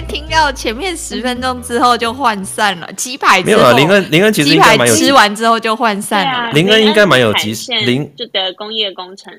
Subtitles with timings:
[0.00, 3.72] 该听到前面十分钟之后就涣散了，鸡排没有啊？
[3.76, 6.30] 林恩林恩其实应该蛮有吃完之后就涣散了。
[6.30, 7.52] 啊、林恩应该蛮有极
[7.84, 9.32] 林就的工业工程。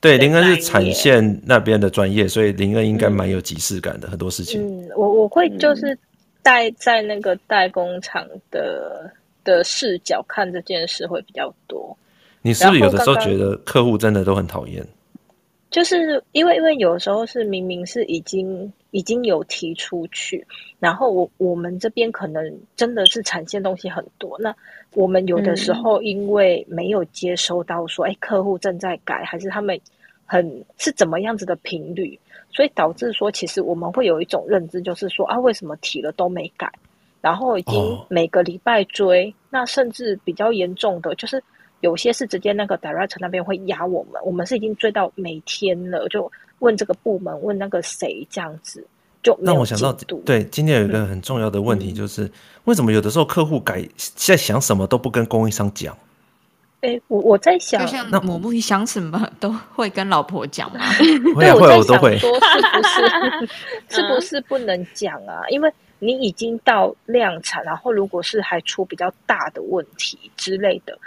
[0.00, 4.60] 对，林恩是产线那边的专业，所以林恩应该蛮有即视感的，很多事情。
[4.60, 5.96] 嗯，我我会就是
[6.42, 9.12] 带在那个代工厂的
[9.44, 11.96] 的视角看这件事会比较多。
[12.42, 14.84] 你是不是有的时候觉得客户真的都很讨厌？
[15.70, 20.46] 就是因为因为有时候是明明是已经已经有提出去，
[20.78, 24.54] 然后我我们这边可能真的是产线东西很多，那
[24.94, 29.78] 我们有的时候因为没有接收到说，哎、嗯，客户正在改，还是他们
[30.26, 32.18] 很是怎么样子的频率，
[32.50, 36.72] 所以导致说，其实我们会有一种认知，就是说啊，为什么提了都没改，
[37.20, 41.42] 然后已经每个礼拜追，哦、那甚至比较严重的就是。
[41.82, 48.86] 有些是直接那个 director 那边会压我们，我们是已经追到每天了，就问这个部门，问那个谁这样子，
[49.22, 49.52] 就没有。
[49.52, 49.92] 那我想到，
[50.24, 52.32] 对，今天有一个很重要的问题，就是、嗯、
[52.64, 55.94] 为什么有的时候客户改在想什么都不跟供应商讲？
[56.82, 60.80] 哎、欸，我我在想，那我不想什么都会跟老婆讲吗？
[61.36, 62.16] 会啊，会，我都会。
[62.18, 63.48] 说是不是？
[64.00, 65.42] 是不是不能讲啊？
[65.50, 70.98] 因为你已经到量产，然后如果是还出比较大的问题之类的。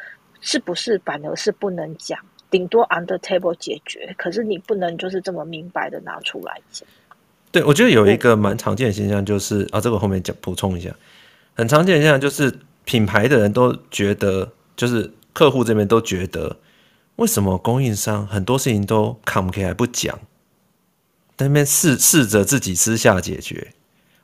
[0.46, 2.20] 是不是反而是不能讲，
[2.54, 6.88] 顶多 under table 解决，可是你不能就是这么明白的拿出来讲。
[7.52, 10.96] 对，我觉得有一个蛮常见的现象就是啊，这个后面讲补充一下，
[11.56, 16.58] 很常见的现象就是品牌的人都觉得，就是客户这边都觉得，
[17.16, 20.20] 为什么供应商很多事情都扛不起来不讲，
[21.36, 23.74] 在那边试试着自己私下解决。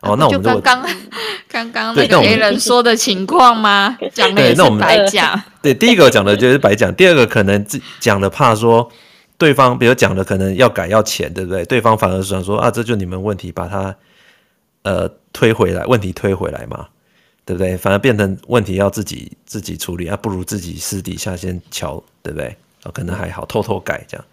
[0.02, 0.90] 哦，那我们刚刚
[1.50, 3.98] 刚刚那个 A 人说的情况吗？
[4.14, 5.42] 讲的也是白讲。
[5.62, 8.90] 对，第一个讲的就是白讲，第二个可能自讲的怕说
[9.38, 11.66] 对方，比如讲的可能要改要钱，对不对？
[11.66, 13.94] 对方反而是想说啊，这就你们问题，把它
[14.84, 16.88] 呃推回来，问题推回来嘛，
[17.44, 17.76] 对不对？
[17.76, 22.56] 反而变成问题要自己自己处理啊，不如自己私底下先敲，对不对？
[22.86, 24.26] 哦，可能还好，偷偷改这样。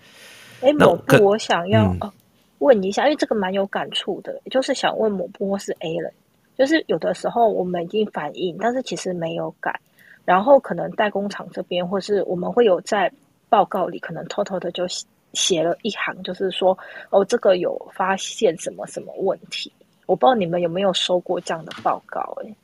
[0.60, 1.82] 哎，某部我想要。
[1.86, 2.12] 嗯
[2.58, 6.12] 问一下，因为这个蛮有感触的，就是想问某波是 A 人，
[6.56, 9.78] 就是有的时候我们已经反映，但是其实没有改，
[10.24, 13.12] 然后可能代工厂这边或是我们会有在
[13.48, 14.84] 报告里可能偷偷的就
[15.32, 16.76] 写了一行，就是说
[17.10, 19.72] 哦，这个有发现什么什么问题，
[20.06, 22.56] 我不知道你们有没有收过这样的报告，欸，哎。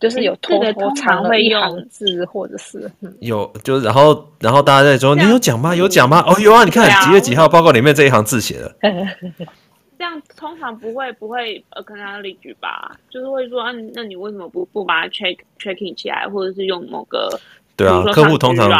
[0.00, 2.88] 就是有偷偷藏了一行字，或者是
[3.18, 5.74] 有，就是然后然后大家在说，你有讲吗？
[5.74, 6.22] 有讲吗？
[6.24, 6.62] 哦，有啊！
[6.62, 8.72] 你看几月几号报告里面这一行字写的。
[9.98, 12.96] 这样通常不会不会 acknowledge 吧？
[13.10, 17.28] 就是会说啊，那你为什么不不把它 check checking 起来，或者是用某个
[17.74, 18.04] 对啊？
[18.12, 18.70] 客户通常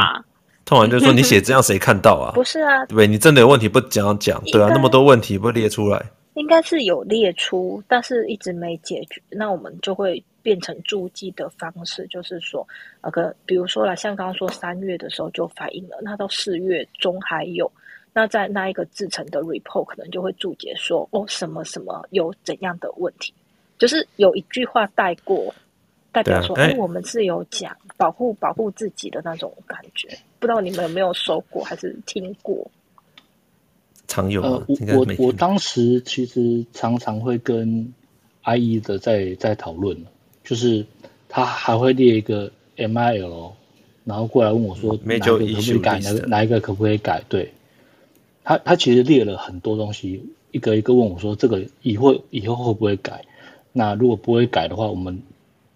[0.65, 2.31] 通常就说你写这样谁看到啊？
[2.37, 4.41] 不是啊，对，你真的有问题不讲讲？
[4.53, 6.01] 对啊，那么多问题不列出来？
[6.35, 9.21] 应该是有列出，但是一直没解决。
[9.31, 10.23] 那我们就会。
[10.49, 12.67] 变成注记的方式，就是说，
[13.03, 17.71] 那个比如说啦，像刚刚说三月的时候就反映了，那到四月中还有，
[18.15, 23.35] 那在那一个制成的 report 可能就会注解说，哦，什么什么有怎样的问题，
[23.77, 25.55] 就是有一句话带过，
[26.13, 32.71] 代表说，哎、啊欸，我们是有讲保护保护自己的那种感觉，不知道你们有没有收过还是听过？
[34.07, 37.93] 常有、啊，呃、我我我当时其实常常会跟
[38.45, 39.95] IE 的在在讨论。
[40.49, 40.87] 就是
[41.29, 43.53] 他还会列一个 MIL，
[44.05, 47.23] 然后过来问我说哪一个可不可以改，哪个哪一个可不可以改？
[47.29, 47.53] 对，
[48.45, 53.27] 他他其实列了很多东西，一个一个问我说这个以后以后会不会改？
[53.75, 55.23] 那如果不会改的话，我们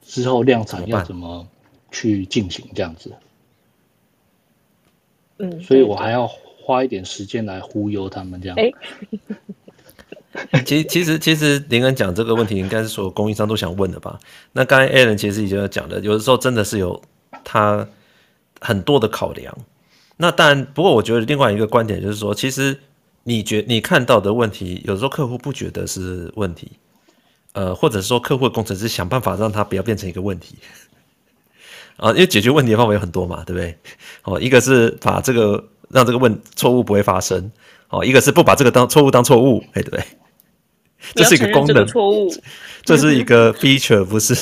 [0.00, 1.46] 之后量产要怎么
[1.90, 3.12] 去进行这样子？
[5.36, 8.56] 嗯，所以我还要花一点时间来忽悠他们这样。
[8.56, 8.72] 欸
[10.64, 14.18] 其实其实其实林恩讲这个问题，应该是所有供应商都想问的吧？
[14.52, 17.02] 那刚才 Alan 其实已经讲了，有的时候真的是有
[17.44, 17.86] 他
[18.60, 19.56] 很多的考量。
[20.16, 22.78] 那当然，不过我觉得另外一个观点就是说，其实
[23.24, 26.72] 你觉你看到的问题，有时候客户不觉得是问题，
[27.52, 30.56] 呃，或者说客户的工程师想办法让它不要变成一个问题
[31.96, 33.76] 啊，因为解决问题的方法有很多嘛，对不对？
[34.24, 37.50] 哦，一个是把这个让这个问错误不会发生，
[37.90, 40.04] 哦，一个是不把这个当错误当错误，哎，对不对？
[41.14, 42.32] 这是一个功能错误，
[42.84, 44.34] 这是一个 feature，不是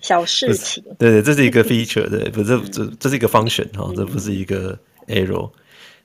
[0.00, 0.82] 小事情。
[0.98, 5.50] 对对，这是一个 feature，对，不是这这是一个 function 哈，这不是一个 error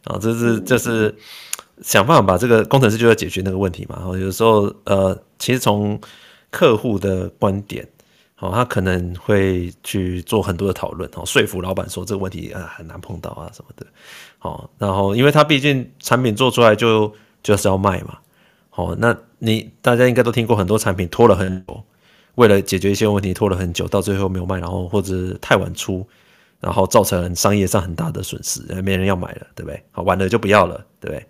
[0.04, 1.14] 啊，这是这是
[1.82, 3.96] 想办法把这个工程师就要解决那个问题嘛。
[3.98, 6.00] 然后有时候呃，其实从
[6.50, 7.88] 客户的观点，
[8.40, 13.86] 哦，他可能会去做很多的讨论，哦，说服老板说这个问题啊很难碰到啊什么的，
[14.42, 17.14] 哦，然后因为他毕竟产品做出来就
[17.44, 18.18] 就是要卖嘛。
[18.72, 21.84] 哦，那你大家应该都听过很多产品拖了很久，
[22.36, 26.06] 为了解决一些问题拖了很久，到最后没有卖，然后或者太晚出，
[26.60, 29.84] 然后造成商业上很大的损失，没人要买了，对不对？
[29.92, 31.25] 好，晚了就不要了，对不对？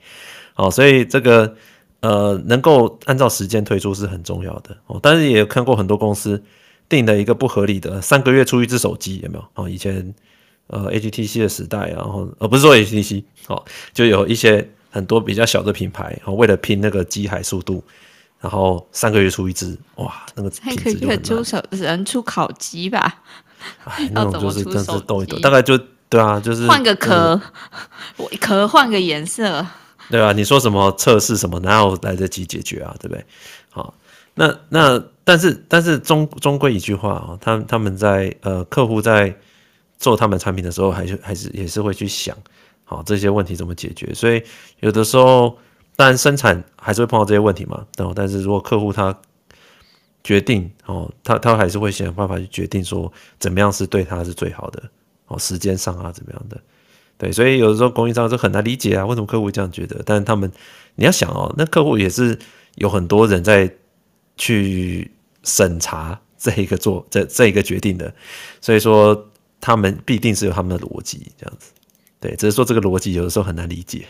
[0.54, 1.56] 好，所以这个
[2.00, 5.00] 呃，能够按照时间推出是很重要的哦。
[5.02, 6.42] 但是也看过很多公司
[6.88, 9.46] 定的一个不合理的三个月出一只手机，有没有？
[9.56, 10.14] 哦，以前
[10.68, 13.64] 呃 HTC 的时代，然后呃不是说 HTC，哦，
[13.94, 14.70] 就有一些。
[14.90, 17.84] 很多比较小的品牌，为了拼那个机海速度，
[18.40, 23.22] 然后三个月出一只，哇，那个品质就很出手，只能出烤鸡吧？
[23.84, 25.78] 哎， 那种就是真是动一动，大概就
[26.10, 27.40] 对啊，就是换个壳，
[28.40, 29.66] 壳换个颜色，
[30.10, 32.96] 对啊，你说什么测试什么，哪有来得及解决啊？
[33.00, 33.26] 对不对？
[33.70, 33.94] 好，
[34.36, 39.36] 那那但是但是终终归一句话啊，他他们在呃客户在
[39.98, 42.38] 做他们产品的时候，还是还是也是会去想。
[42.90, 44.14] 好，这些问题怎么解决？
[44.14, 44.42] 所以
[44.80, 45.58] 有的时候，
[45.98, 47.86] 当然生产还是会碰到这些问题嘛。
[47.98, 49.14] 然后，但是如果客户他
[50.24, 54.82] 决定哦，他他还是会想办法去决定说怎么样是对他是最好的
[55.28, 56.58] 哦，时间上啊怎么样的？
[57.18, 60.02] 对，所以有的时候供应商是很难理解啊，为什么客户这样觉得？
[60.06, 60.50] 但是他们
[60.96, 62.40] 你要想哦，那客户也是
[62.76, 63.70] 有很多人在
[64.38, 65.12] 去
[65.44, 68.14] 审查 这一个做这这一个决定的，
[68.62, 69.30] 所以说
[69.60, 71.72] 他们必定是有他们的逻辑这样子。
[72.28, 74.06] 对，只是说这个逻辑有的时候很难理解。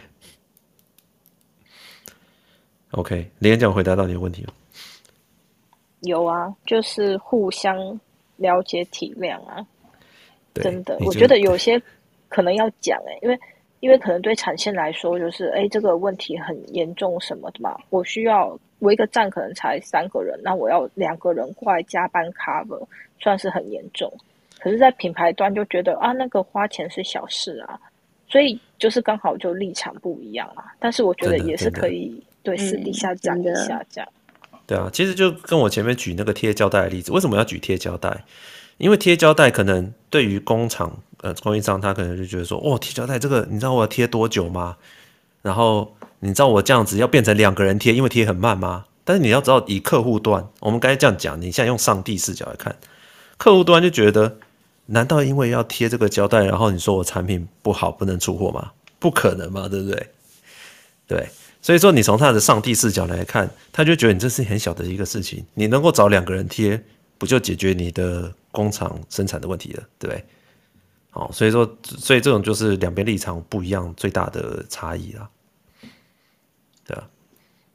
[2.91, 4.53] OK，连讲回答到你的问题吗。
[5.99, 7.77] 有啊，就是互相
[8.37, 9.63] 了解体谅啊。
[10.55, 11.79] 真的，我觉得有些
[12.27, 13.39] 可能要讲哎、欸，因为
[13.81, 17.77] 因为可能对产线来说，就是哎，这个问题很严重什么的嘛。
[17.91, 22.83] 我需要我一个站可能才三个人，那我要两个人过来加班 cover，
[23.19, 24.11] 算是很严重。
[24.57, 27.79] 可是，在品牌端就觉得啊，那个花钱是小事啊。
[28.29, 34.09] 所以就是刚好就立场不一样啊，但是我觉得也是可以对私底下讲一下这样。
[34.65, 38.25] 对啊，其实就跟我前面举那个贴胶带的例子，为什么要举贴胶带？
[38.77, 44.75] 因为贴胶带可能对于工厂呃供应商他可能就觉得说，哦，贴胶带这个你知道我要贴多久吗？
[45.41, 48.85] 然后你知道我这样子要变成两个人贴，因为贴很慢吗？
[49.05, 52.75] 但是你要知道以客户端，我们刚才这样讲，你现在用上帝视角来看，
[53.37, 54.37] 客户端就觉得。
[54.87, 58.71] 难道因为要贴这个胶带，然后你说我产品不好不能出货吗？
[58.99, 60.07] 不可能嘛，对不对？
[61.07, 61.29] 对，
[61.61, 66.83] 所以说你从他的上帝视角来看，他就觉得你这是很小的一个事情，你能够找两个人贴，
[67.17, 70.25] 不就解决你的工厂生产的问题了，对不对？
[71.11, 75.29] 好，所以说，所以这种就是两边立场不一样最大的差异啦。
[76.85, 77.07] 对啊，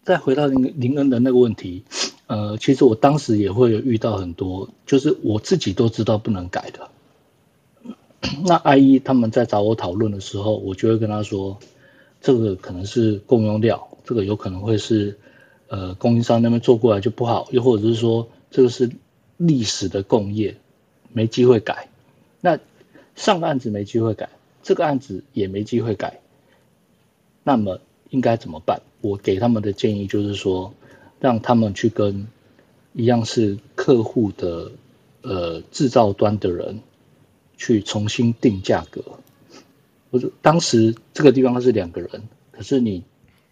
[0.04, 1.84] 再回到林林恩的那个问题，
[2.26, 6.88] 呃，其实我当时也会遇到很多，就是我自己都知道不能改的。
[8.46, 11.58] 那 IE 他们在找我讨论的时候，我就会跟他说，
[12.20, 15.18] 这个可能是共用料，这个有可能会是
[15.66, 18.90] 呃供应商那边做过来就不好，又或者是说这个是
[19.36, 20.56] 历史的共业，
[21.12, 21.88] 没机会改。
[22.40, 22.58] 那
[23.16, 24.30] 上个案子没机会改，
[24.62, 26.20] 这个案子也没机会改，
[27.42, 27.80] 那么
[28.10, 28.82] 应该怎么办？
[29.00, 30.74] 我给他们的建议就是说，
[31.18, 32.28] 让他们去跟
[32.92, 34.70] 一样是客户的
[35.22, 36.80] 呃制造端的人。
[37.64, 39.00] 去重新定价格，
[40.10, 42.10] 我说当时这个地方是两个人，
[42.50, 43.04] 可是你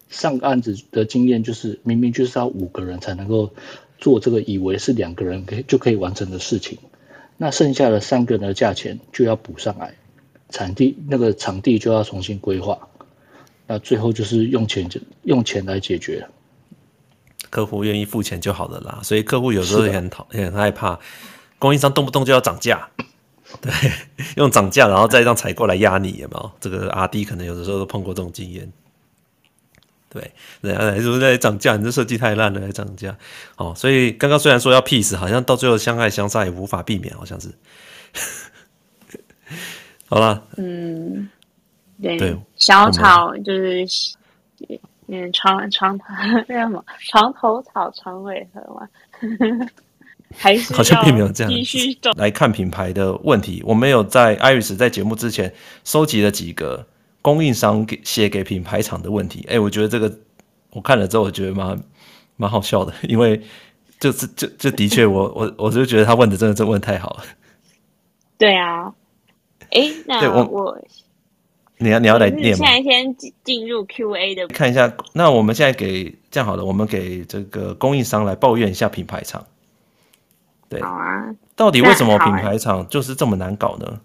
[0.09, 3.53] 上个案子的经验就是明明就是要五个人才能够
[3.97, 6.77] 做这个，以为是两个人可以就可以完成的事情，
[7.37, 9.95] 那剩下的三个人的价钱就要补上来，
[10.49, 12.89] 场地那个场地就要重新规划，
[13.65, 16.27] 那最后就是用钱就用钱来解决，
[17.49, 20.99] 客户愿意付钱就好了啦，所以客户有时候也很讨也很害怕，
[21.57, 22.89] 供应商动不动就要涨价。
[23.59, 23.71] 对，
[24.37, 26.51] 用涨价，然后再让采购来压你，有没有？
[26.59, 28.71] 这个阿弟可能有的时候都碰过这种经验。
[30.09, 30.31] 对，
[30.61, 33.17] 人家来说在涨价，你这设计太烂了，来涨价。
[33.55, 37.49] 哦，所以刚刚虽然说要 peace，好像到最后相爱相杀也无法避免，好像是。
[40.07, 41.29] 好了，嗯，
[42.01, 43.85] 对，对小草就是
[45.07, 45.97] 嗯，床床
[46.47, 48.89] 什么床头草，床尾和嘛。
[50.37, 51.53] 还是好像并没有这样
[52.17, 53.61] 来看品牌的问题。
[53.65, 56.85] 我们有在 Iris 在节目之前收集了几个
[57.21, 59.45] 供应商给写给品牌厂的问题。
[59.49, 60.19] 哎，我觉得这个
[60.71, 61.81] 我看了之后，我觉得蛮
[62.37, 63.41] 蛮好笑的，因为
[63.99, 67.23] 就是就就的确， 我我我就觉得他问的真的真问得太好了。
[68.37, 68.93] 对啊，
[69.69, 70.81] 哎，那我，我
[71.77, 72.65] 你要你要来念吗？
[72.65, 74.91] 现在先进入 Q&A 的看一下。
[75.13, 79.45] 那我们现在给这样好了，我们给这个供应商来抱怨一下品牌厂。
[80.71, 81.35] 对，好啊。
[81.55, 83.99] 到底为什么品牌厂就是这么难搞呢？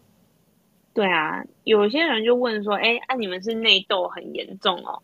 [0.93, 5.01] 对啊，有些人就问说：“哎，啊，你们是内斗很严重哦？”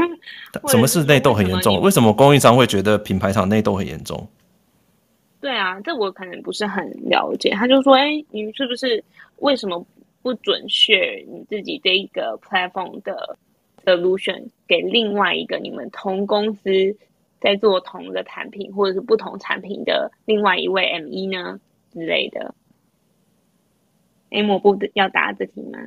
[0.68, 1.80] 什么是内斗很严重？
[1.82, 4.26] 为什么供应商会觉得品牌厂内斗很严重？
[5.40, 7.50] 对啊，这我可能不是很了解。
[7.50, 9.02] 他就说：“哎，你们是不是
[9.38, 9.84] 为什么
[10.22, 13.36] 不准 share 你自己这一个 platform 的
[13.84, 16.96] solution 给另外一个你们同公司
[17.40, 21.58] 在做同一个产品或者是不同产品的另外一位 M 一呢
[21.92, 22.54] 之类的？”
[24.30, 25.78] 哎，我不要答这题吗？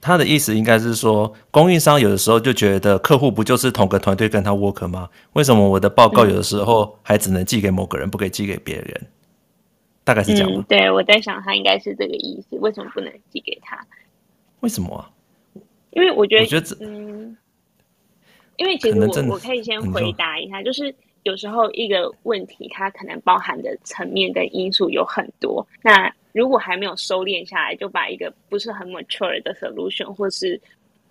[0.00, 5.10] 他的意思应该是说，供应商有的时候就觉得客户不就是同个团队跟他 work 吗？
[5.32, 8.86] 为什么我的报告有的时候还只能寄给某个人，不可以寄给别人？
[9.00, 9.06] 嗯、
[10.04, 10.62] 大概是这样、嗯。
[10.68, 12.56] 对，我在想他应该是这个意思。
[12.60, 13.84] 为什么不能寄给他？
[14.60, 15.10] 为什么啊？
[15.90, 17.36] 因为我觉得，我觉得嗯，
[18.56, 20.94] 因为其实我我可以先回答一下，就是
[21.24, 25.66] 有时候一个问题，它可能包含的层面跟因素有很多。
[25.82, 30.60] 那如果还没有收敛下来，就把一个不是很 mature 的 solution，或是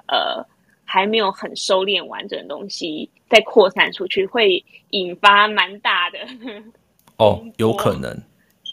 [0.08, 0.46] 呃
[0.84, 6.20] 还没有很收敛完整的东西再扩散出去，会引发蛮大的。
[7.18, 8.16] 哦，有可能，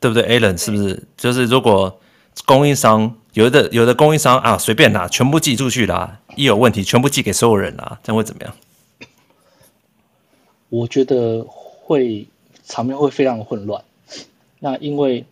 [0.01, 1.03] 对不对？Alan 是不是？
[1.17, 2.01] 就是如果
[2.45, 8.55] 供应商有的有的供应商啊，随便拿全部寄出去啦，一有问题全部寄给所有人啦，这样会怎么样？
[10.69, 12.27] 我觉得会
[12.65, 13.85] 场面会非常混乱。
[14.59, 15.25] 那因为。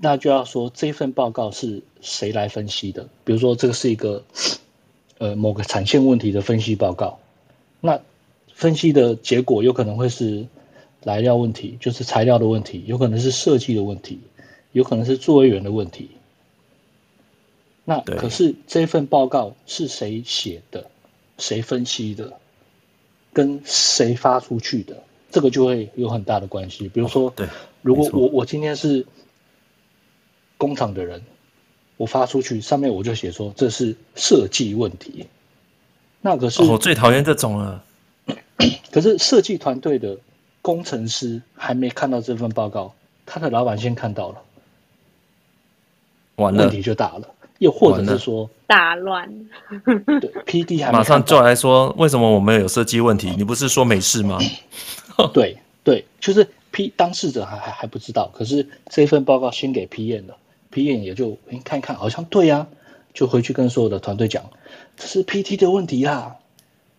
[0.00, 3.08] 那就要说这份报告是谁来分析的？
[3.24, 4.24] 比如说，这个是一个
[5.18, 7.20] 呃某个产线问题的分析报告，
[7.80, 8.00] 那
[8.52, 10.46] 分析的结果有可能会是
[11.04, 14.18] 来料问题，就是材料的问题，有可能是设计的问题，
[14.74, 16.10] 有可能是作业员的问题。
[17.86, 20.90] 那可是这份报告是谁写的？
[21.38, 22.34] 谁分析的？
[23.32, 25.02] 跟谁发出去的？
[25.30, 26.88] 这个就会有很大的关系。
[26.88, 27.48] 比如说，对，
[27.80, 29.06] 如果我我今天是。
[30.56, 31.20] 工厂的人，
[31.96, 35.26] 我发出去，上面我就写说这是设计问题。
[36.20, 37.84] 那可是我最讨厌这种了。
[38.92, 40.16] 可是设计团队的
[40.62, 42.94] 工程师还没看到这份报告，
[43.26, 44.42] 他的老板先看到了，
[46.36, 47.28] 完了，问题就大了。
[47.58, 49.32] 又或者是说大乱，
[50.20, 53.32] 对， PD 还马上就来说，为什么我们有设计问题？
[53.38, 54.38] 你不是说没事吗？
[55.32, 60.36] 对对，就是 P 当事者还还还不知道，可是这份报告先给 PM 了。
[60.72, 62.66] PM 也就看一看，好像对呀、啊，
[63.14, 64.42] 就回去跟所有的团队讲，
[64.96, 66.34] 这是 PT 的问题啊。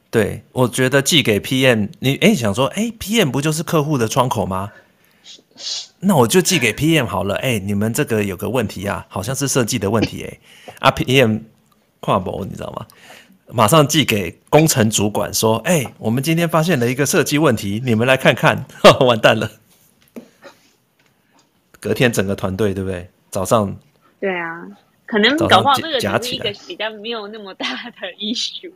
[0.10, 4.72] 对，我觉得寄给 PM，你哎想说，哎 PM 不就是客户的窗口吗？
[6.00, 7.36] 那我就寄给 PM 好了。
[7.36, 10.40] 哎，你们这个有个问题啊，好像是设计的问题哎。
[10.80, 11.42] 啊 PM
[12.00, 12.86] 跨博，你知道吗？
[13.48, 18.66] 马上寄给工程主管说，哎，我们今天发现了一个设计问题，你们来看看。
[18.82, 19.50] 呵 呵完蛋了，
[21.80, 23.08] 隔天整个团队对不对？
[23.30, 23.78] 早上，
[24.20, 24.66] 对啊，
[25.06, 28.72] 可能搞不好这个只是一个比较没有那么大的 issue，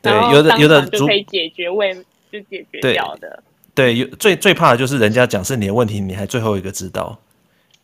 [0.00, 1.94] 对，有的有的就可以解决为
[2.30, 3.42] 就解决掉的。
[3.74, 7.18] 对，有最最怕的就是人家讲是你的问题，你还最后一个知道，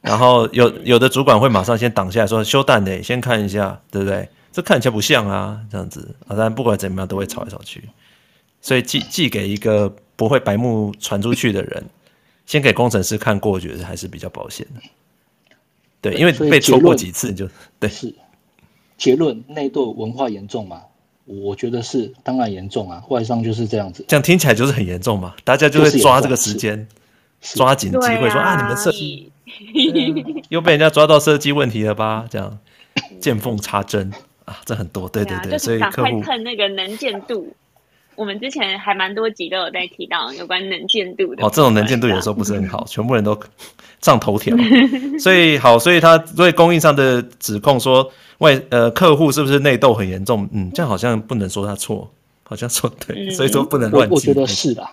[0.02, 4.28] 然后有有的主管会马上先挡下来说修蛋的，先看一下，对不对？
[4.52, 7.88] 这看起来不像啊，这样子啊，但不管怎么样都会吵来吵去，
[8.60, 11.84] 所以寄寄给一个不会白目传出去的人，
[12.44, 14.80] 先给工程师看过，我觉得还是比较保险的。
[16.00, 17.88] 对，因为被戳过几次就对。
[17.88, 18.14] 是
[18.96, 20.82] 结论，内斗文化严重吗？
[21.28, 23.02] 我觉得是，当然严重啊。
[23.08, 25.34] 外商就是这样子，这样听起来就是很严重嘛。
[25.44, 26.88] 大家就会抓这个时间，
[27.42, 32.24] 抓紧机会说啊，啊，你们设计、啊、 又被人家抓到设计问题了吧？
[32.30, 32.58] 这样
[33.20, 34.10] 见缝插针
[34.44, 35.08] 啊，这很多。
[35.08, 37.54] 对对对，对，所以客户看那个能见度。
[38.16, 41.46] 我们之前还蛮多集都有在提到有关能见度的。
[41.46, 43.38] 哦，这种能见度有时候不是很好， 全部人都
[44.00, 44.56] 上头条。
[45.20, 50.48] 所以好，所以他对供应商的指控说外呃客户是不是内斗很严重？
[50.52, 52.10] 嗯，这样好像不能说他错，
[52.42, 54.14] 好像说对，所以说不能乱我。
[54.14, 54.86] 我觉得是的，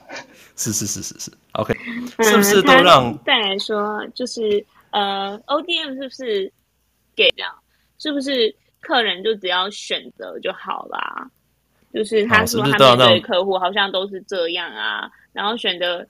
[0.56, 1.32] 是是是是是。
[1.54, 1.74] OK，
[2.22, 6.52] 是不是都让、嗯、再来说就是呃 ODM 是不是
[7.16, 7.54] 给这样？
[7.98, 11.30] 是不是客人就只要选择就好啦？
[11.94, 16.06] 就是他说他面对客户好像都是这样啊，然后选择，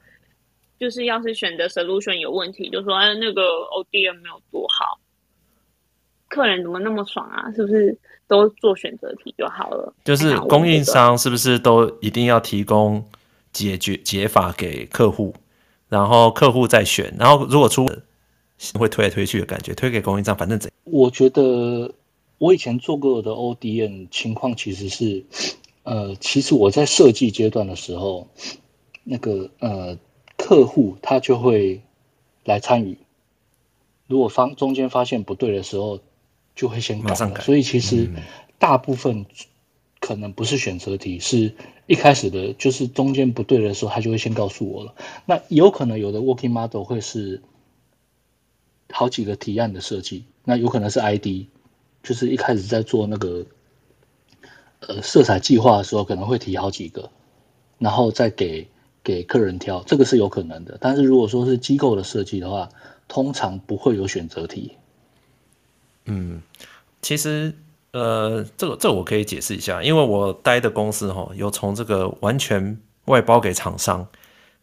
[0.80, 4.98] 就是要是选择 solution 有问题，就说哎那个 ODM 没有做好，
[6.30, 7.52] 客人怎么那么爽啊？
[7.54, 9.94] 是不是都做选择题就好了？
[10.04, 13.04] 就是供应商是不是都一定要提供
[13.52, 15.34] 解决解法给客户，
[15.90, 17.88] 然后客户再选，然后如果出
[18.78, 20.72] 会推来推去的感觉，推给供应商，反正怎？
[20.84, 21.94] 我觉得
[22.38, 25.24] 我以前做过的 ODM 情况其实是。
[25.88, 28.28] 呃，其实我在设计阶段的时候，
[29.04, 29.96] 那个呃
[30.36, 31.80] 客户他就会
[32.44, 32.98] 来参与。
[34.08, 36.00] 如果方中间发现不对的时候，
[36.56, 38.10] 就会先改，所以其实
[38.58, 39.26] 大部分
[40.00, 41.54] 可能不是选择题，是
[41.88, 44.96] 一开始的，就是中间不对的时候，他就会先告诉我了。
[45.26, 47.42] 那有可能有的 working model 会是
[48.90, 51.48] 好几个提案的设计，那有可能是 ID，
[52.02, 53.46] 就是一开始在做那个
[54.80, 57.10] 呃色彩计划的时候，可能会提好几个，
[57.80, 58.70] 然后再给
[59.04, 60.78] 给客人挑，这个是有可能的。
[60.80, 62.70] 但是如果说是机构的设计的话，
[63.08, 64.78] 通常不会有选择题。
[66.06, 66.42] 嗯，
[67.02, 67.54] 其实
[67.92, 74.06] 呃，这个这个我可以解释一下，因为我待的公司哈，有从这个完全外包给厂商，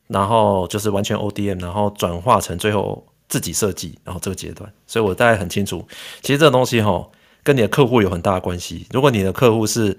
[0.09, 5.87] 然后就是完全 ODM，然后转化成最后自己设计，然后这个阶段，所以我大概很清楚，
[6.21, 7.09] 其实这个东西哈，
[7.43, 8.87] 跟你的客户有很大的关系。
[8.91, 9.99] 如果你的客户是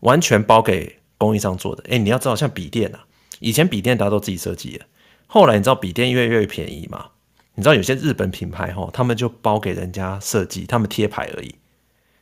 [0.00, 3.04] 完全包给供应商做的，哎，你要知道，像笔电啊，
[3.40, 4.80] 以前笔电大家都自己设计，
[5.26, 7.08] 后来你知道笔电越来越便宜嘛？
[7.60, 11.54] 你知道有些日本品牌哈，他们就包给人家设计，他们贴牌而已，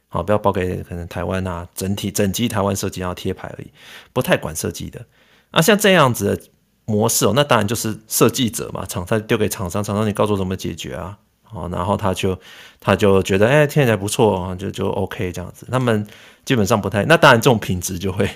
[0.09, 3.71] 好，不要包给可能台湾啊，整体整机台湾设计要贴牌而已，
[4.13, 5.07] 不太管设计的。
[5.53, 6.43] 啊，像这样子的
[6.87, 11.17] 模式哦，那当然就是设计者嘛，厂商丢给厂商，厂商你告诉我怎么解决啊，
[11.53, 12.37] 哦，然后他就
[12.81, 15.69] 他就觉得哎，听起来不错啊，就就 OK 这样子。
[15.71, 16.05] 他们
[16.45, 18.29] 基本上不太，那当然这种品质就会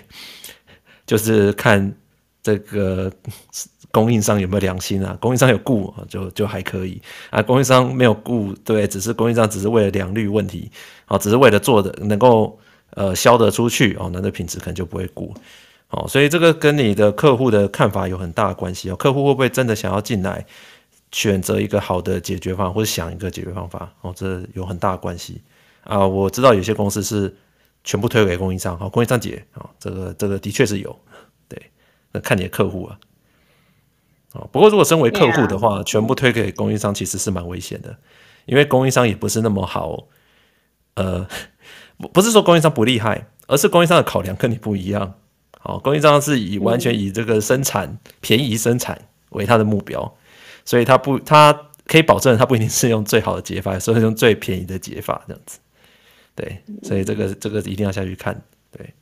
[1.04, 1.92] 就是看
[2.42, 3.12] 这个。
[3.94, 5.14] 供应商有没有良心啊？
[5.20, 7.42] 供应商有顾就就还可以啊。
[7.42, 10.70] 供应商没有顾，对，只是供应商只是为了良率问题，
[11.04, 12.58] 啊，只是为了做的能够
[12.94, 15.34] 呃销得出去哦，那这品质可能就不会顾。
[15.90, 18.96] 哦，所以这个跟你的客户的看法有很大的关系哦。
[18.96, 20.42] 客户会不会真的想要进来
[21.10, 23.92] 选择一个好的解决方案，或者想一个解决方法？
[24.00, 25.42] 哦，这有很大的关系
[25.84, 26.06] 啊。
[26.06, 27.36] 我知道有些公司是
[27.84, 30.98] 全部推给供应商，好，供应商解啊，这个这个的确是有，
[32.12, 32.98] 那看你的客户啊。
[34.32, 37.98] 哦，不过如果身为客户的话，全部推给供应商其实是蛮危险的，
[38.46, 40.08] 因为供应商也不是那么好。
[40.94, 41.26] 呃，
[42.12, 45.14] 不是说供应商不厉害，而是供应商的考量跟你不一样。
[45.58, 50.16] 好，供应商是以完全以这个生产便宜生产为他的目标，
[50.64, 55.58] 所以他不，他可以保证他不一定是用最好的解法，所以用最便宜的解法这样子。
[56.34, 58.42] 对，所以这个这个一定要下去看。
[58.70, 58.94] 对，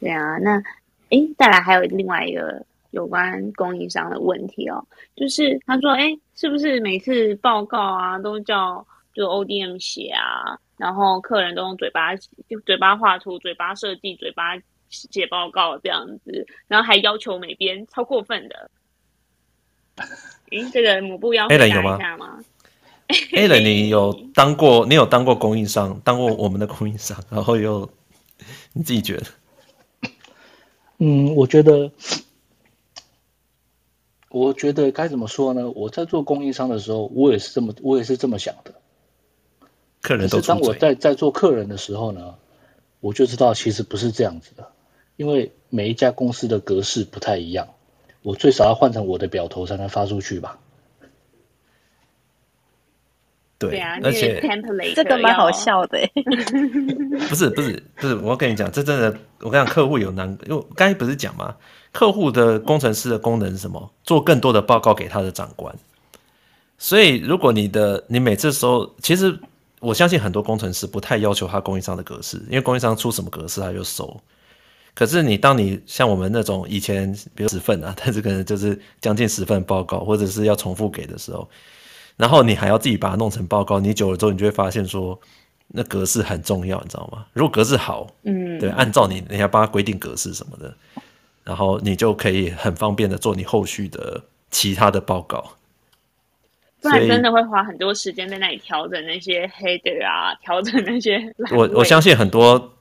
[0.00, 0.62] 对啊，那
[1.10, 2.64] 诶，再来还有另外一个。
[2.90, 4.82] 有关供应商的问题哦，
[5.14, 14.54] 就是他说，哎，是不是每次报告啊都叫就 ODM 写啊，然后客人都用嘴巴就嘴巴画图、嘴巴设计、嘴巴
[14.88, 18.70] 写报告这样子，然后还要求美编，超过分的。
[20.50, 21.82] 诶，这个母部要回答一下
[22.16, 22.42] 吗
[23.32, 24.86] ？Alan，你有 当过？
[24.86, 26.00] 你有当过供应商？
[26.02, 27.22] 当过我们的供应商？
[27.30, 27.86] 然后又
[28.72, 29.26] 你自己觉得？
[30.98, 31.90] 嗯，我觉得。
[34.30, 35.70] 我觉得该怎么说呢？
[35.70, 38.74] 我在做供应商的时候，我也是这么，我也是这么想的。
[40.02, 40.42] 客人都。
[40.42, 42.34] 是当我在在做客人的时候呢，
[43.00, 44.70] 我就知道其实不是这样子的，
[45.16, 47.68] 因为每一家公司的格式不太一样，
[48.20, 50.60] 我最少要换成我的表头才能发出去吧。
[53.58, 54.40] 对啊，而且
[54.94, 55.98] 这个蛮好笑的。
[57.28, 61.54] 不是不是不是，我跟你讲，这真的，我跟你讲，客户有难，因为刚才不是讲吗？
[61.90, 63.90] 客户的工程师的功能是什么？
[64.04, 65.74] 做更多的报告给他的长官。
[66.78, 69.36] 所以，如果你的你每次收，其实
[69.80, 74.20] 我相信很多工程师不太要求他供应商的格式，因为供应商出什么格式他就收。
[74.94, 81.48] 可是你当你像我们那种以前，比如十份啊， 但是可能就是将近十份报告，或者是要重复给的时候。
[82.18, 85.18] 然后你还要自己把它弄成报告，你久了之后，你就会发现说，
[85.68, 87.24] 那格式很重要，你知道吗？
[87.32, 90.74] 如果格式好，嗯，对，按照你，人家帮他规定格式什么的，
[91.44, 95.52] 然后你就可以很方便的做你后续的其他的报告。
[96.80, 101.20] 不然真的会花很多时间在那里调整那些 header 啊，调整那些。
[101.50, 102.72] 我我相信很多，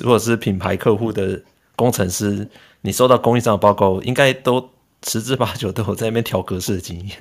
[0.00, 1.40] 如果是品牌客户的
[1.76, 2.48] 工程师，
[2.80, 4.70] 你收到供应商的报告，应该都
[5.04, 7.16] 十之八九都有在那边调格式的经验。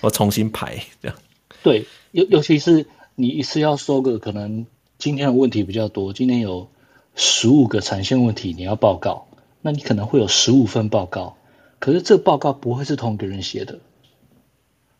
[0.00, 1.16] 我重新排这样，
[1.62, 6.68] 对，尤尤其是你一次要收个可能今天的问题比较多，今天有
[7.14, 9.26] 十五个产线问题你要报告，
[9.60, 11.36] 那你可能会有十五份报告，
[11.78, 13.78] 可是这报告不会是同一个人写的，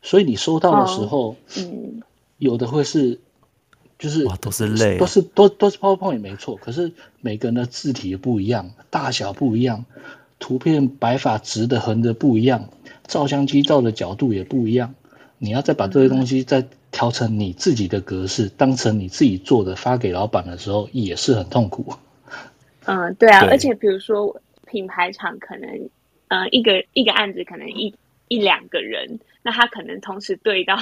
[0.03, 2.03] 所以你收到的时候，嗯，
[2.39, 3.21] 有的会是
[3.99, 9.85] 就是哇都是累，都是都都是 PowerPoint 也没错，可是每个人的字体也不一样，大小不一样，
[10.39, 12.69] 图片摆法直的横的不一样。
[13.09, 14.95] 照相机照的角度也不一样，
[15.39, 21.95] 你要再把这些东西再调成你自己的格式，当成你自己做的发给老板的时候，也是很痛苦。
[22.85, 25.69] 嗯，对啊，对，而且比如说品牌厂可能，
[26.29, 27.95] 嗯、呃，一个一个案子可能一
[28.29, 30.77] 一两个人，那他可能同时对到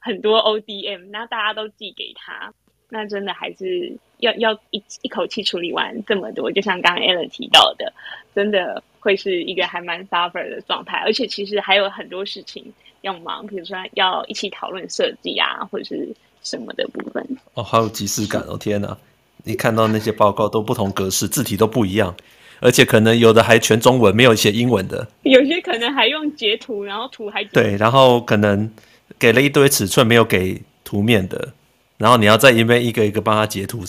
[0.00, 2.52] 很多 ODM，那大家都寄给他，
[2.90, 7.92] 那真的还是要要一一口气处理完这么多，就像刚刚 Alan 提到的，
[8.34, 12.64] 真的会是一个还蛮 suffer 的状态，而且其实还有很多事情
[13.02, 16.08] 要忙，比如说要一起讨论设计啊，或者是
[16.42, 17.24] 什么的部分。
[17.54, 18.56] 哦，好有即视感哦！
[18.58, 18.96] 天哪，
[19.44, 22.16] 你看到那些报告都不同格式，字体都不一样，
[22.60, 28.70] 而且可能有的还全中文，没有写英文的，有些可能还用截图，然后图还对，然后可能
[29.18, 31.52] 给了一堆尺寸，没有给图面的。
[31.98, 33.84] 然后你要在一边一个一个帮他截图，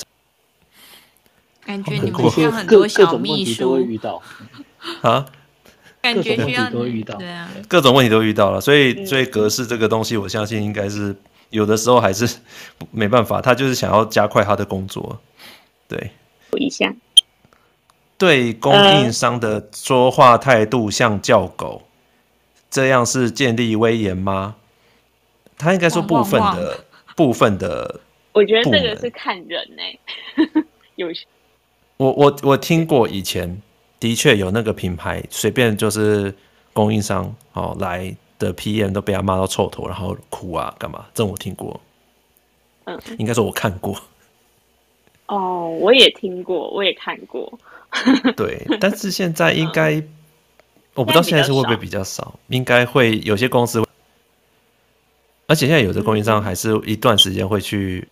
[1.64, 3.62] 感觉你们需要很多小秘书。
[3.62, 4.22] 都会遇到。
[5.02, 5.26] 啊，
[6.02, 11.16] 感觉需要都会遇到，对啊，各种问题都遇到了，所以所以格式这个东西，我相信应该是
[11.50, 12.28] 有的时候还是
[12.92, 15.20] 没办法，他就是想要加快他的工作，
[15.88, 16.12] 对，
[16.58, 16.96] 一下，
[18.18, 21.84] 对供应商的说话态度像叫狗，
[22.72, 24.56] 这样是建立威严吗？
[25.58, 26.86] 他应该说部分的。
[27.20, 28.00] 部分的，
[28.32, 30.00] 我觉得这个是看人呢、欸。
[30.96, 31.26] 有些，
[31.98, 33.62] 我我我听过以前
[34.00, 36.34] 的确有那个品牌，随便就是
[36.72, 41.06] 供应商哦来的 PM 都被他骂到臭头，然后哭啊干嘛？
[41.14, 41.78] 这种我听过。
[42.86, 43.94] 嗯，应该说我看过。
[45.26, 47.52] 哦，我也听过，我也看过。
[48.38, 50.10] 对，但是现在应该、嗯、
[50.94, 53.89] 我不知道现在是会不会比较少，应该会有些公司会。
[55.50, 58.08] 而且现在有的供应商还是一段时间会去，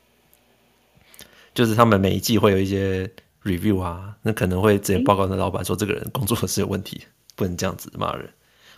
[1.53, 3.07] 就是他们每一季会有一些
[3.43, 6.99] review 啊，那可能会直接报告那老板说这个人工作是有问题，
[7.35, 8.27] 不能这样子骂人。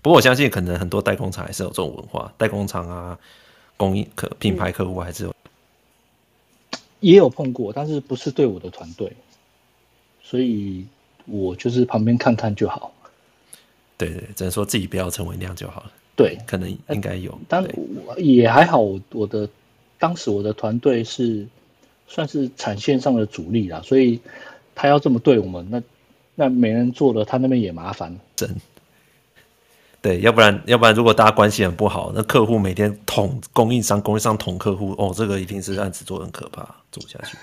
[0.02, 3.18] 不过我相信可能很多代工厂还是有这种文化，代工厂啊，
[3.78, 5.34] 供应客品牌客户还是有，
[7.00, 9.16] 也有碰过，但是不是对我的团队，
[10.22, 10.86] 所以
[11.28, 12.94] 我就是旁边看看就好。
[13.96, 15.92] 对对，只能说自己不要成为那样就好了。
[16.20, 17.66] 对，可能应该有，但
[18.18, 18.82] 也还好。
[18.82, 19.48] 我的
[19.98, 21.48] 当时我的团队是
[22.10, 24.20] 算是产线上的主力啦，所以
[24.76, 25.82] 他要这么对我们，那
[26.36, 28.20] 那没人做了，他那边也麻烦。
[28.36, 28.54] 真，
[30.02, 37.38] 对，要不然要不然，如果大家关系很不好，那客户每天捅供应商，供应商捅客户，哦，这个一定是案子做得很可怕，做不下去。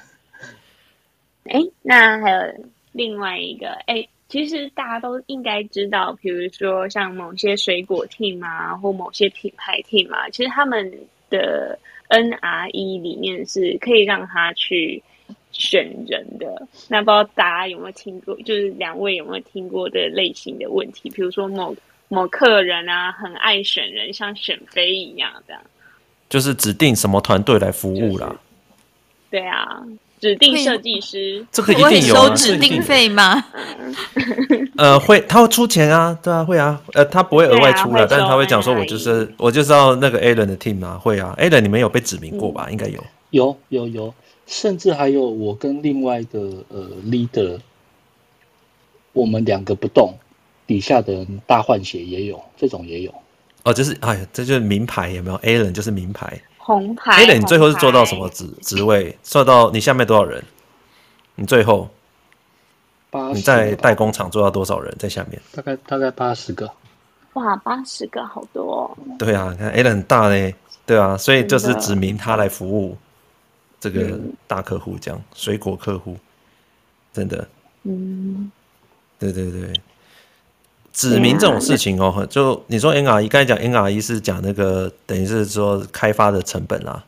[1.49, 4.07] 哎，那还有另外一个哎。
[4.29, 10.93] 其实大家都应该知道，比如说像某些水果 team 啊，或某些品牌 team 啊，其实他们
[11.31, 15.03] 的 NRE 里面是可以让他去
[15.53, 16.67] 选人的。
[16.89, 18.35] 那不知道大家有没有听过？
[18.43, 21.09] 就是两位有没有听过的类型的问题？
[21.11, 21.75] 比如说某
[22.09, 25.63] 某客人啊，很爱选人，像选妃一样这样。
[26.29, 28.27] 就是指定什么团队来服务啦。
[28.27, 28.39] 就是、
[29.31, 29.87] 对啊。
[30.19, 33.45] 指定设计师，这个一定有啊，收指定费吗？
[34.77, 42.67] 呃，会，他会出钱啊，对啊，会啊，呃，他不会额外出了，但是他会讲说，我就是我就知道那个 Alan 的 team 啊，会啊，Alan 你们有被指名过吧？
[42.69, 44.15] 嗯、应该有，有有有，
[44.47, 47.59] 甚至还有我跟另外一个呃 leader，
[49.13, 50.15] 我们两个不动，
[50.67, 53.15] 底下的人大换血也有，这种也有。
[53.65, 56.41] 哦，就是哎呀，这就是名牌，有没有？Alan 就是名牌。
[56.67, 57.25] 红牌。
[57.25, 59.17] Alan，你最后是做到什么职职位？
[59.23, 60.43] 做到你下面多少人？
[61.37, 61.89] 你最后，
[63.33, 65.41] 你在代工厂做到多少人在下面？
[65.53, 66.69] 大概大概八十个。
[67.35, 68.99] 哇，八十个好多哦。
[69.17, 70.53] 对啊，你看很大嘞，
[70.85, 72.99] 对啊，所以就是指明他来服务
[73.79, 76.17] 这个大客户，这样水果客户，
[77.13, 77.47] 真的。
[77.85, 78.51] 嗯。
[79.21, 79.73] 对对对。
[80.97, 87.05] 指明这种事情哦，啊、就你说 NRE，刚才讲 NRE 是讲那个等于是说开发的成本啦，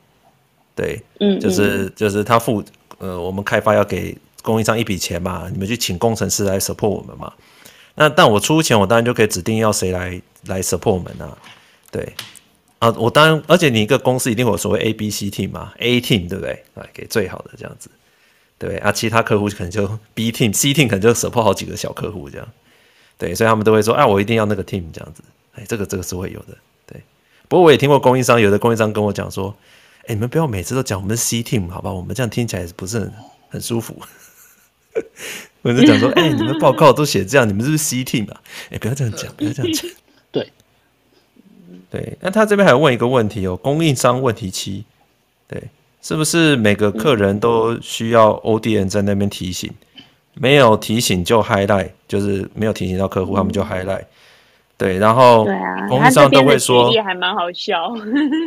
[0.76, 2.62] 对，嗯，就是就是他付
[2.98, 7.32] 呃我们开发要给供应商一笔钱嘛，你们去请工程师来 support 我们嘛，
[7.94, 11.34] 那但我出钱，我当然就可以指定要谁来来 support 我们啊，
[11.90, 12.12] 对，
[12.80, 16.62] 啊，我当然，而且你一个公司一定有所谓 A、B、C team 嘛，A team 对不对？
[16.74, 17.88] 来给最好的这样子，
[18.58, 22.46] 对啊，其他客户可能就 B team、C team 可能就 support 好几个小客户这样。
[23.18, 25.22] 对，所以他们都会说，啊，我一定要那个 team 这样子，
[25.56, 27.02] 哎，这个这个是会有的，对。
[27.48, 29.54] 不过我也听过供应商，有的供应商跟我讲说，
[30.06, 31.92] 哎，你们不要每次都讲我们是 C team 好吧？
[31.92, 33.12] 我们这样听起来不是很
[33.50, 34.00] 很舒服。
[35.62, 38.40] 我就讲说，哎，你们报告都写这样，你们是不是 C team 啊？
[38.70, 39.90] 哎，不要这样讲，不要这样讲。
[40.30, 40.52] 对，
[41.90, 42.16] 对。
[42.20, 44.84] 那他这边还有问一个问题哦，供应商问题七，
[45.48, 45.60] 对，
[46.00, 49.72] 是不是每个客人都需要 ODN 在那边提醒？
[50.40, 54.04] 没有提醒就 highlight，就是没有提醒到客户，他们就 highlight。
[54.76, 55.44] 对，然后
[55.88, 57.92] 供应商都会说，也还蛮好笑。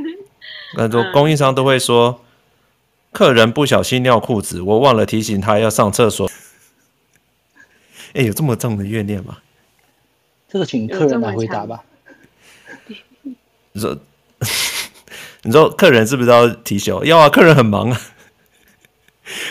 [0.77, 2.21] 很多供应商都会说，
[3.11, 6.29] 客人不小心尿裤子，我忘了提醒他要上厕所。
[8.15, 9.39] 哎，有这么重的怨念吗？
[10.47, 11.83] 这个请客人来回答吧。
[13.73, 13.97] 你说，
[15.43, 16.97] 你说客人是不是要提醒？
[17.03, 18.01] 要啊，客人很忙啊。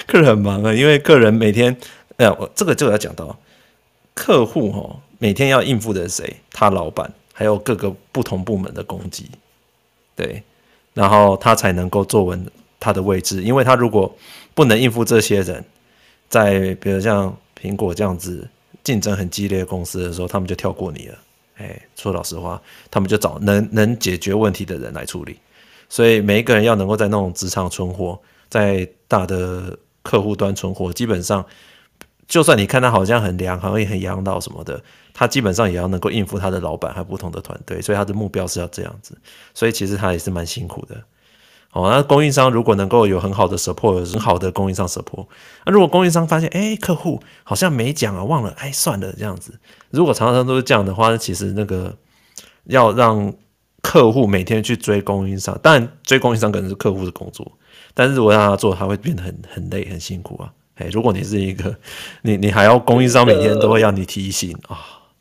[0.06, 1.76] 客人很忙啊，因为客人每天，
[2.20, 3.34] 哎，我这个就要讲到
[4.12, 6.36] 客户哦，每天要应付的谁？
[6.52, 9.30] 他老板，还有各个不同部门的攻击，
[10.14, 10.42] 对，
[10.92, 12.46] 然后他才能够坐稳
[12.78, 14.14] 他的位置，因为他如果
[14.54, 15.64] 不能应付这些人，
[16.28, 18.46] 在比如像苹果这样子
[18.84, 21.18] 竞争很激烈的公司的时候，他们就跳过你了。
[21.56, 25.38] 哎，说老实话，他们就找能能解决问题的人来处理。
[25.88, 31.44] 所以每一个人要能够在那种职场存活，在大的客户端存活，基本上，
[32.30, 34.80] 就算你看他好像很凉，好像也很养老什么的，
[35.12, 37.82] 他基本上也要能够应付他的老板还有不同的团队。
[37.82, 39.18] 所以他的目标是要这样子。
[39.52, 40.94] 所以其实他也是蛮辛苦的。
[41.72, 45.26] 哦，那供应商如果能够有很好的 support，有很好的供应商 support，
[45.66, 49.58] 那如果供应商发现，哎，客户好像没讲啊，忘了，哎，算了，这样子。
[49.90, 51.96] 如果常常都是这样的话，其实那个
[52.64, 53.32] 要让
[53.82, 57.50] 客户每天去追供应商，当然追供应商可能是客户的工作，
[57.92, 60.52] 但是如果让他做，他会变得很很累、很辛苦啊。
[60.80, 61.78] 哎，如果你是一个，
[62.22, 64.76] 你你还要供应商每天都会要你提醒啊、哦，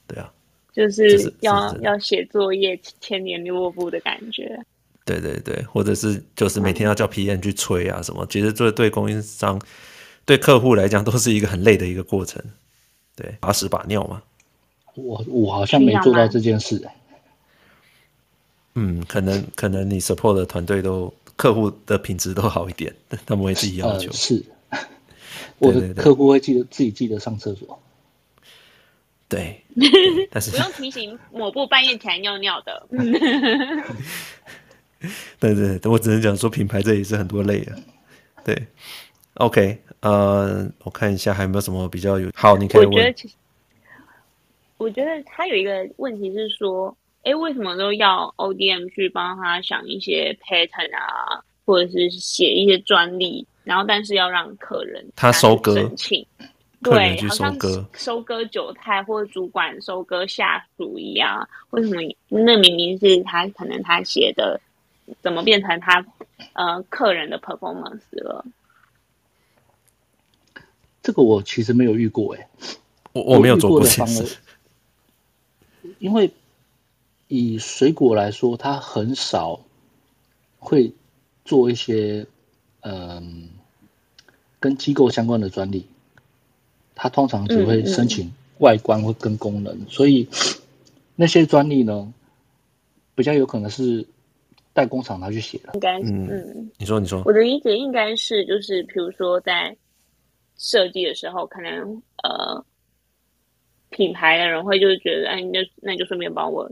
[0.08, 0.32] 对啊，
[0.74, 4.60] 就是要要写作业、千年落步的感觉。
[5.06, 9.60] 对对对，或者是就是每天要叫 PM 去催啊什么，其实这对供应商、
[10.24, 12.42] 对客户来讲都是一个很累的一个过程。
[13.16, 14.22] 对，把屎把尿嘛。
[14.96, 16.88] 我我好像没做到这件事。
[18.76, 22.94] 嗯，可能可能你 support 的团队都客户的品质都好一点，
[23.26, 24.08] 他们会自己要求。
[24.10, 24.46] 呃、是，
[25.60, 27.80] 我的客户会记得自己记得上厕所。
[29.28, 29.64] 对，
[30.32, 32.88] 但是不用提醒抹布半夜起来尿尿的。
[35.40, 37.76] 对对，我只能讲说品牌这也是很多类啊。
[38.44, 38.68] 对
[39.36, 42.92] ，OK，呃，我看一下还有没有什么比较有好，你可以问。
[42.92, 43.36] 我觉得其实，
[44.78, 55.76] 我觉得他有一个问题是说，哎，为什么都要 ODM 去帮他想一些 pattern 啊，或者是写一些专利，然后但是要让客人他收割，
[56.82, 57.56] 对，好像
[57.94, 61.48] 收割韭菜或者主管收割下属一样。
[61.70, 62.02] 为什么？
[62.28, 64.60] 那明明是他可能他写的。
[65.24, 66.06] 怎么变成他
[66.54, 68.46] 呃客人的 performance 了？
[71.02, 72.48] 这个我其实没有遇过哎，
[73.14, 74.38] 我我没有做过这事。
[75.98, 76.32] 因为
[77.28, 79.62] 以水果来说，它很少
[80.60, 80.94] 会
[81.44, 82.28] 做一些
[82.82, 83.32] 嗯、呃、
[84.60, 85.86] 跟机构相关的专利，
[86.96, 90.28] 它通常只会申请外观或跟功能，嗯嗯，所以
[91.16, 92.14] 那些专利呢，
[93.16, 94.06] 比较有可能是。
[94.72, 99.76] 代工厂拿去写的，应该是嗯，你说你说，我的理解应该是就是，比如说在
[100.58, 102.64] 设计的时候，可能呃
[103.90, 106.70] 品牌的人会就是觉得，哎，那那就顺便帮我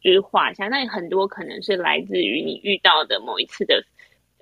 [0.00, 0.68] 就是画一下。
[0.68, 3.84] 那很多可能是来自于你遇到的某一次的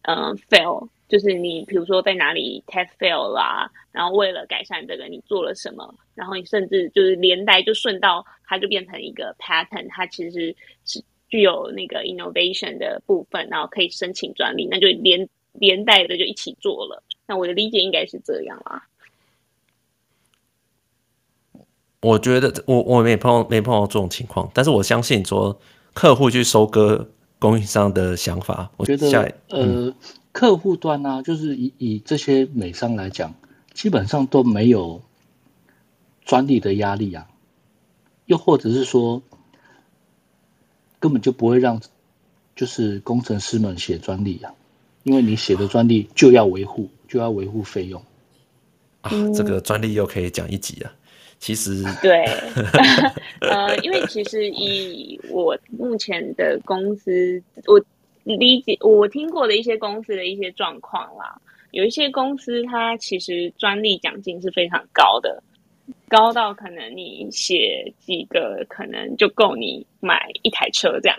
[0.03, 11.05] 嗯、呃、fail，就是你比如说在哪里 test fail 啦，然后为了改善这个你做了什么，然后你甚至就是连带就顺道它就变成一个 pattern，它其实是。
[11.33, 17.05] 具有那个 innovation 的部分，然后可以申请专利，那就连连带的就一起做了。
[17.25, 18.83] 那我的理解应该是这样啊。
[22.01, 25.57] 我觉得我我没碰没碰到这种情况，但是我相信说
[25.95, 29.95] 客户去收割供应商的想法，我觉得呃
[30.33, 33.35] 客户端呢、啊，就是以以这些美商来讲，
[33.75, 35.03] 基本上都没有
[36.25, 37.29] 专利的压力啊，
[38.27, 39.23] 又或者是说。
[41.03, 41.81] 根本就不会让，
[42.55, 44.53] 就是工程师们写专利啊，
[45.03, 48.05] 因为你写的专利就要维护，就要维护费用
[49.01, 49.11] 啊。
[49.35, 50.93] 这个专利又可以讲一集啊。
[51.39, 52.23] 其实对，
[53.41, 57.83] 呃，因为其实以我目前的公司，我
[58.25, 65.43] 理解我听过的一些公司的一些状况啦，有一些公司它其实专利奖金是非常高的。
[66.09, 71.19] 高到可能你写几个，可能就够你买一台车这样。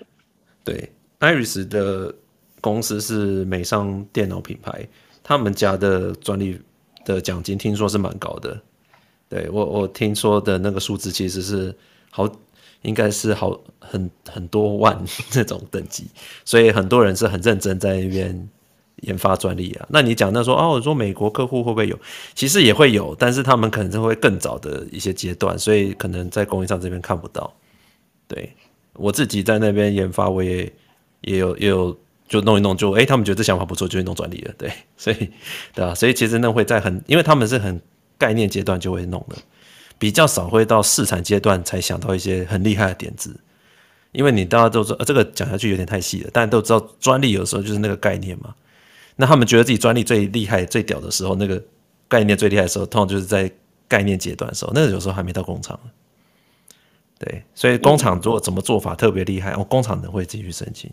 [0.64, 2.14] 对，Iris 的
[2.62, 4.88] 公司是美商电脑品牌，
[5.24, 6.60] 他们家的专利
[7.04, 8.62] 的奖金听说是蛮高的。
[9.28, 11.74] 对，我我听说的那个数字其实是
[12.10, 12.30] 好，
[12.82, 14.98] 应该是好很很多万
[15.30, 16.08] 这种等级，
[16.46, 18.50] 所以很多人是很认真在那边。
[18.98, 22.00] 研发专利啊，那你讲到说哦，我说美国客户会不会有？
[22.36, 27.52] 其实也会有，但是他们可能就会更早的一些阶段，所以可能在供应商这边看不到。
[28.28, 28.54] 对，
[28.94, 30.72] 我自己在那边研发，我也
[31.22, 34.54] 也有也有就弄一弄就，就、欸、哎，他们觉得这想法不错，就会弄专利了。
[34.56, 35.16] 对，所以
[35.74, 35.96] 对吧？
[35.96, 37.82] 所以其实那会在很，因为他们是很
[38.20, 39.36] 概念阶段就会弄的，
[40.02, 43.40] 比较少会到市场阶段才想到一些很厉害的点子。
[44.12, 48.56] 因为你大家都知道，呃，这个讲下去有点太细了，大家都知道专利有时候就是那个概念嘛。
[49.16, 51.64] 那他们觉得自己专利最厉害、最屌的时候，那个
[52.08, 53.50] 概念最厉害的时候，通常就是在
[53.88, 55.80] 概念阶段的时候，那个有时候还没到工厂。
[57.20, 60.90] 对，所以工厂如果怎么做法特别厉害，哦，工厂能会继续申请。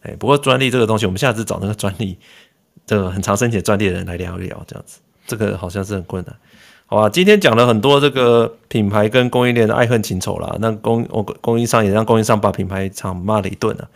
[0.00, 2.18] 哎，不过专利这个东西，我们下次找那个专利
[2.84, 6.36] 这个很常申请专利的人来聊一聊，这样子，这个好像是很困难。
[6.90, 10.56] 好吧，今天讲了很多这个品牌跟供应链的爱恨情仇啦。
[10.58, 13.86] 那供我供应商也让供应商把品牌厂骂了一顿啊。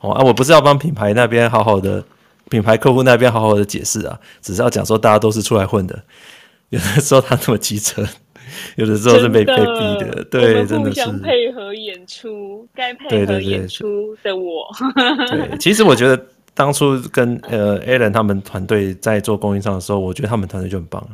[0.00, 2.04] 哦啊，我不是要帮品牌那边好好的，
[2.50, 5.98] 品牌客户那边好好的解释啊，只是要讲说大家都是出来混的。
[6.68, 8.06] 有的时候他那么急车，
[8.76, 10.22] 有的时候是被被逼的。
[10.30, 14.68] 对，真的是配合演出，该配合演出的我。
[15.30, 21.08] 对，其实我觉得当初跟呃 Alan 他们团队在做供应商的时候，我觉得他们团队就很棒了。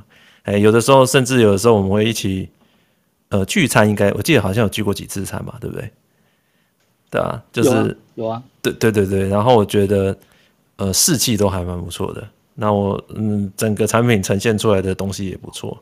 [0.48, 2.48] 哎，有的时候甚至有的时候我们会一起，
[3.28, 5.90] 呃，聚餐，应该我记得好像有聚过几次餐吧，对不对？
[7.10, 9.28] 对啊，就是有啊，有啊，对对对对。
[9.28, 10.16] 然后我觉得，
[10.76, 12.26] 呃，士气都还蛮不错的。
[12.54, 15.76] 那我嗯，整个产品呈现出来的东西也不错。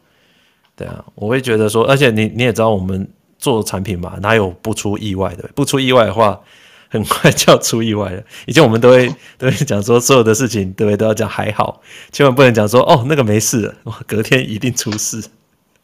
[0.74, 5.48] 对啊，我会觉得说，而且你你也知道，我们做产品嘛，哪有不出意外的？
[5.55, 6.40] 不出意外的话，
[6.88, 8.22] 很快就要出意外了。
[8.46, 11.81] 以前我们都会都会讲说，所有的事情对不对都要讲还好，
[12.12, 13.75] 千万不能讲说哦那个没事了，
[14.07, 15.25] 隔天一定出事。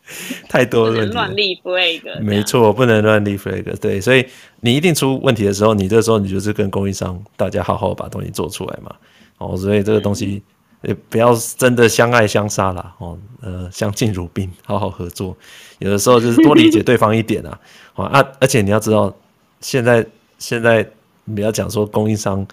[0.49, 2.21] 太多问题，乱立 flag。
[2.21, 3.65] 没错，不能乱立 flag。
[3.81, 4.27] 对，所以
[4.61, 8.95] 你一定出问题的时候，你这时候你就是跟供应商大家好好把东西做出来嘛。
[9.39, 10.43] 哦，所以这个东西
[10.83, 12.93] 也不要真的相爱相杀啦。
[12.99, 15.35] 哦，呃，相敬如宾，好好合作。
[15.79, 17.59] 有的时候就是多理解对方一点啊。
[17.95, 19.17] 啊，而且你要知道，
[19.61, 20.05] 现在。
[20.43, 20.87] 现在
[21.25, 22.45] 你要讲说供应商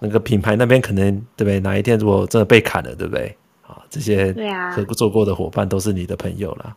[0.00, 1.58] 那个品牌那边可能对不对？
[1.60, 3.34] 哪一天如果真的被砍了，对不对？
[3.66, 4.34] 啊，这些
[4.74, 6.76] 合作过的伙伴都是你的朋友啦，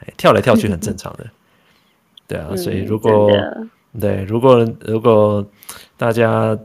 [0.00, 1.24] 哎，跳来跳去很正常的，
[2.26, 2.56] 对啊。
[2.56, 3.30] 所以如果
[4.00, 5.46] 对，如果如果
[5.96, 6.58] 大家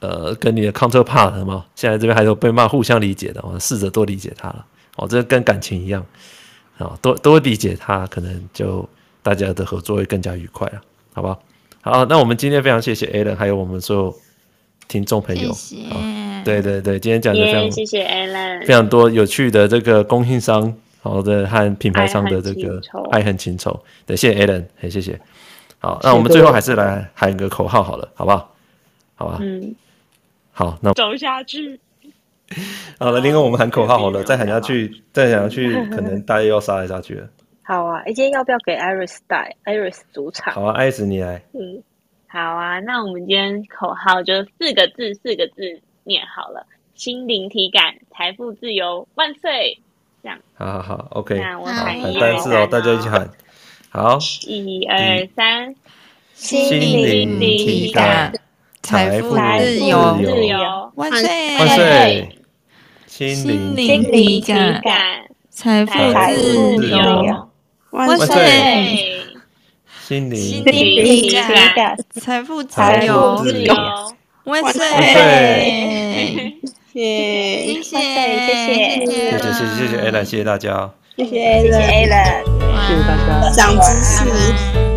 [0.00, 4.66] 呃跟你的 counterpart 嘛，现在这边还有被骂互相理解的，我试着多理解他了。
[4.96, 6.04] 哦，这跟感情一样
[6.78, 8.88] 啊，多多理解他，可能就
[9.22, 10.80] 大家的合作会更加愉快了，
[11.12, 11.40] 好不好？
[11.84, 14.16] 好，那我们今天非常谢谢 Alan，还有我们所有
[14.88, 15.52] 听众朋友。
[15.52, 15.82] 谢谢。
[16.42, 23.78] 对对对，今天讲的非常，yeah, 谢谢 Alan，非常多有趣的这个供应商，好的和品牌商的这个爱恨情仇。
[24.06, 25.20] 对，谢谢 Alan，很，谢谢。
[25.78, 28.54] 好，那我们最后还是来喊一个口号好了，好不好？
[29.16, 29.38] 好吧。
[29.42, 29.74] 嗯。
[30.52, 31.78] 好，那走下去。
[32.98, 37.28] 好了，另外我们喊口号好了，再喊下去，再喊下去，可能大家又要杀来杀去了。
[37.66, 40.52] 好啊，今天要不要给 Iris 带？Iris 主场。
[40.52, 41.40] 好啊，Iris 你来。
[41.54, 41.82] 嗯，
[42.28, 49.80] 好啊，那我们今天口号就四个字，四个字念好了：心灵体感，财富自由，万岁！
[50.22, 50.38] 这样。
[50.52, 51.38] 好好好，OK。
[51.38, 53.30] 那我喊一二三哦，大家一起喊。
[53.88, 55.74] 好，一二三，
[56.34, 58.30] 心灵体感，
[58.82, 61.58] 财富自由，自由，万岁！
[61.58, 62.38] 万岁！
[63.06, 64.82] 心灵体感，
[65.48, 65.92] 财富
[66.76, 67.48] 自由。
[67.94, 68.26] 万岁！
[70.04, 70.36] 心灵。
[70.36, 71.30] 心灵
[72.20, 73.72] 财富自由，自由，
[74.44, 74.84] 万岁！
[76.92, 77.00] 谢
[77.72, 81.38] 谢，谢谢，谢谢，谢谢，谢谢 Alan，谢谢大家，谢谢
[81.70, 82.42] Alan，
[82.86, 84.93] 谢谢大家，长知识。